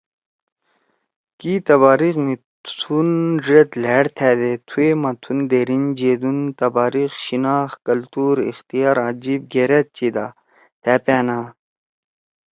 کی 1.39 1.53
تباریخ 1.69 2.15
می 2.25 2.35
تُھن 2.77 3.09
ڙید 3.45 3.69
لھاڑ 3.83 4.05
تھأ 4.17 4.29
دے 4.39 4.51
تھوئے 4.67 4.89
ما 5.01 5.11
تُھن 5.21 5.37
دھیریِن، 5.49 5.83
جیدُون، 5.99 6.39
تباریخ، 6.59 7.11
شناخت، 7.25 7.77
کلتُور، 7.87 8.35
اختیار 8.51 8.95
آں 9.05 9.13
جیِب 9.23 9.41
گھیرأدچی 9.53 10.07
دا 10.15 10.25
تھأ 10.81 10.95
پیانا 11.03 11.39